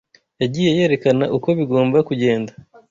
yagiye 0.41 0.69
yerekana 0.77 1.25
uko 1.37 1.47
bigomba 1.59 1.97
kugenda 2.09 2.51